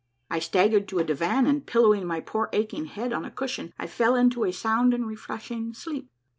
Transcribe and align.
I 0.31 0.39
stag 0.39 0.71
gered 0.71 0.87
to 0.87 0.97
a 0.97 1.03
divan, 1.03 1.45
and 1.45 1.63
pillowing 1.63 2.07
my 2.07 2.21
poor 2.21 2.49
aching 2.53 2.85
head 2.85 3.13
on 3.13 3.23
a 3.23 3.29
cushion, 3.29 3.71
I 3.77 3.85
fell 3.85 4.15
into 4.15 4.43
a 4.45 4.51
sound 4.51 4.95
and 4.95 5.05
refreshing 5.05 5.75
sleep. 5.75 6.09